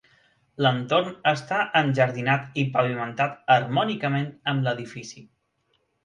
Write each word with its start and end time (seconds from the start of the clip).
L'entorn 0.65 1.11
està 1.31 1.57
enjardinat 1.81 2.57
i 2.61 2.63
pavimentat 2.77 3.35
harmònicament 3.57 4.25
amb 4.53 4.65
l'edifici. 4.69 5.23